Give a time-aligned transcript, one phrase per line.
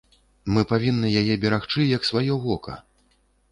[0.55, 2.81] Мы павінны яе берагчы як сваё вока.